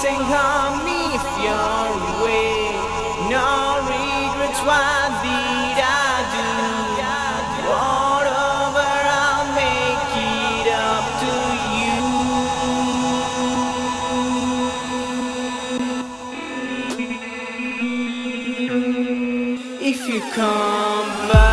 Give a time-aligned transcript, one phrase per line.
[0.00, 2.72] sing harmony if you're away.
[3.28, 6.48] No regrets, what did I do?
[7.68, 11.32] Whatever, I'll make it up to
[11.80, 11.96] you.
[19.90, 21.49] If you come back.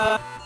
[0.00, 0.39] Uh...